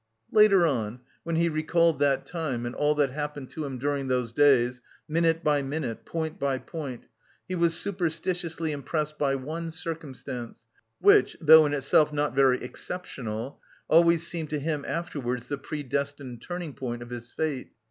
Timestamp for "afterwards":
14.87-15.49